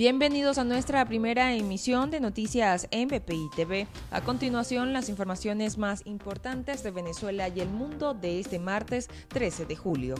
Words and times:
Bienvenidos 0.00 0.56
a 0.56 0.64
nuestra 0.64 1.04
primera 1.04 1.54
emisión 1.54 2.10
de 2.10 2.20
noticias 2.20 2.88
en 2.90 3.08
BPI 3.08 3.50
TV. 3.54 3.86
A 4.10 4.22
continuación, 4.22 4.94
las 4.94 5.10
informaciones 5.10 5.76
más 5.76 6.06
importantes 6.06 6.82
de 6.82 6.90
Venezuela 6.90 7.48
y 7.48 7.60
el 7.60 7.68
mundo 7.68 8.14
de 8.14 8.40
este 8.40 8.58
martes 8.58 9.10
13 9.28 9.66
de 9.66 9.76
julio. 9.76 10.14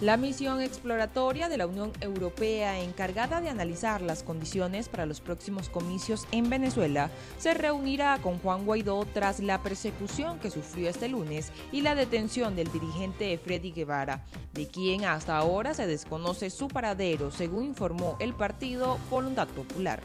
La 0.00 0.16
misión 0.16 0.60
exploratoria 0.60 1.48
de 1.48 1.56
la 1.56 1.66
Unión 1.66 1.90
Europea 2.00 2.78
encargada 2.78 3.40
de 3.40 3.48
analizar 3.48 4.00
las 4.00 4.22
condiciones 4.22 4.88
para 4.88 5.06
los 5.06 5.20
próximos 5.20 5.68
comicios 5.68 6.28
en 6.30 6.48
Venezuela 6.48 7.10
se 7.38 7.52
reunirá 7.52 8.16
con 8.22 8.38
Juan 8.38 8.64
Guaidó 8.64 9.04
tras 9.12 9.40
la 9.40 9.60
persecución 9.60 10.38
que 10.38 10.52
sufrió 10.52 10.88
este 10.88 11.08
lunes 11.08 11.50
y 11.72 11.80
la 11.80 11.96
detención 11.96 12.54
del 12.54 12.70
dirigente 12.70 13.36
Freddy 13.38 13.72
Guevara, 13.72 14.24
de 14.54 14.68
quien 14.68 15.04
hasta 15.04 15.36
ahora 15.36 15.74
se 15.74 15.88
desconoce 15.88 16.50
su 16.50 16.68
paradero, 16.68 17.32
según 17.32 17.64
informó 17.64 18.16
el 18.20 18.34
partido 18.34 18.98
Voluntad 19.10 19.48
Popular. 19.48 20.00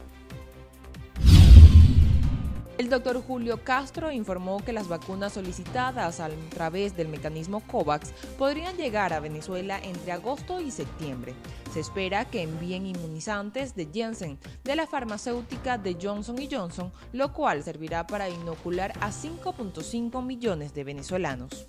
El 2.76 2.88
doctor 2.88 3.22
Julio 3.22 3.62
Castro 3.62 4.10
informó 4.10 4.58
que 4.58 4.72
las 4.72 4.88
vacunas 4.88 5.34
solicitadas 5.34 6.18
a 6.18 6.28
través 6.50 6.96
del 6.96 7.06
mecanismo 7.06 7.60
COVAX 7.60 8.10
podrían 8.36 8.76
llegar 8.76 9.12
a 9.12 9.20
Venezuela 9.20 9.78
entre 9.80 10.10
agosto 10.10 10.60
y 10.60 10.72
septiembre. 10.72 11.36
Se 11.72 11.78
espera 11.78 12.24
que 12.24 12.42
envíen 12.42 12.86
inmunizantes 12.86 13.76
de 13.76 13.88
Janssen 13.94 14.40
de 14.64 14.74
la 14.74 14.88
farmacéutica 14.88 15.78
de 15.78 15.96
Johnson 16.02 16.36
Johnson, 16.50 16.92
lo 17.12 17.32
cual 17.32 17.62
servirá 17.62 18.08
para 18.08 18.28
inocular 18.28 18.92
a 19.00 19.10
5.5 19.10 20.24
millones 20.24 20.74
de 20.74 20.82
venezolanos. 20.82 21.68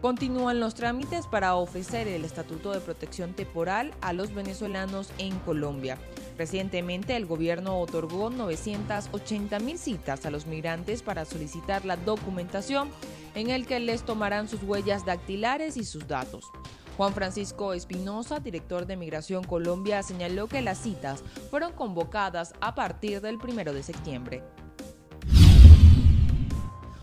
Continúan 0.00 0.58
los 0.58 0.74
trámites 0.74 1.28
para 1.28 1.54
ofrecer 1.54 2.08
el 2.08 2.24
Estatuto 2.24 2.72
de 2.72 2.80
Protección 2.80 3.34
Temporal 3.34 3.94
a 4.00 4.12
los 4.12 4.34
venezolanos 4.34 5.12
en 5.18 5.38
Colombia. 5.38 5.96
Recientemente 6.38 7.16
el 7.16 7.26
gobierno 7.26 7.78
otorgó 7.78 8.30
980 8.30 9.58
mil 9.60 9.78
citas 9.78 10.24
a 10.26 10.30
los 10.30 10.46
migrantes 10.46 11.02
para 11.02 11.24
solicitar 11.24 11.84
la 11.84 11.96
documentación 11.96 12.90
en 13.34 13.50
el 13.50 13.66
que 13.66 13.80
les 13.80 14.02
tomarán 14.02 14.48
sus 14.48 14.62
huellas 14.62 15.04
dactilares 15.04 15.76
y 15.76 15.84
sus 15.84 16.06
datos. 16.06 16.50
Juan 16.96 17.14
Francisco 17.14 17.72
Espinosa, 17.72 18.40
director 18.40 18.86
de 18.86 18.96
Migración 18.96 19.44
Colombia, 19.44 20.02
señaló 20.02 20.46
que 20.46 20.60
las 20.60 20.78
citas 20.78 21.22
fueron 21.50 21.72
convocadas 21.72 22.52
a 22.60 22.74
partir 22.74 23.20
del 23.20 23.36
1 23.36 23.72
de 23.72 23.82
septiembre. 23.82 24.42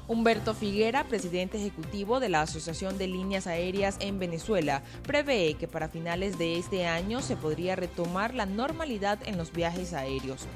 Humberto 0.10 0.56
Figuera, 0.56 1.04
presidente 1.04 1.60
ejecutivo 1.60 2.20
de 2.20 2.30
la 2.30 2.42
Asociación 2.42 2.98
de 2.98 3.06
Líneas 3.06 3.46
Aéreas 3.46 3.96
en 4.00 4.18
Venezuela, 4.18 4.82
prevé 5.04 5.54
que 5.54 5.68
para 5.68 5.88
finales 5.88 6.40
de 6.40 6.58
este 6.58 6.88
año 6.88 7.22
se 7.22 7.36
podría 7.36 7.76
retomar 7.76 8.34
la 8.34 8.48
normalidad 8.48 9.20
en 9.28 9.38
los 9.38 9.52
viajes 9.52 9.94
aéreos. 9.94 10.48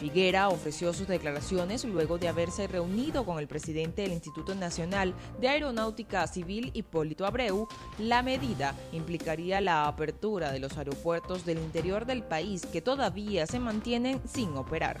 Figuera 0.00 0.48
ofreció 0.48 0.94
sus 0.94 1.08
declaraciones 1.08 1.84
luego 1.84 2.16
de 2.16 2.28
haberse 2.28 2.66
reunido 2.68 3.26
con 3.26 3.38
el 3.38 3.48
presidente 3.48 4.00
del 4.00 4.12
Instituto 4.12 4.54
Nacional 4.54 5.12
de 5.38 5.48
Aeronáutica 5.50 6.26
Civil, 6.26 6.70
Hipólito 6.72 7.26
Abreu. 7.26 7.68
La 7.98 8.22
medida 8.22 8.74
implicaría 8.92 9.60
la 9.60 9.88
apertura 9.88 10.52
de 10.52 10.58
los 10.58 10.78
aeropuertos 10.78 11.44
del 11.44 11.58
interior 11.58 12.06
del 12.06 12.22
país 12.22 12.64
que 12.64 12.80
todavía 12.80 13.46
se 13.46 13.60
mantienen 13.60 14.22
sin 14.26 14.56
operar. 14.56 15.00